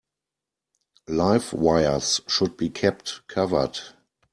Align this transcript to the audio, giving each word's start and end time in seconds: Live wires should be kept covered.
Live 1.07 1.53
wires 1.53 2.21
should 2.27 2.57
be 2.57 2.71
kept 2.71 3.21
covered. 3.27 3.77